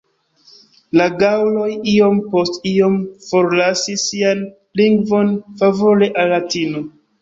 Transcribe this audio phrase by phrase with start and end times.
[1.01, 2.97] La gaŭloj iom post iom
[3.29, 4.45] forlasis sian
[4.85, 5.35] lingvon
[5.65, 6.89] favore al Latino.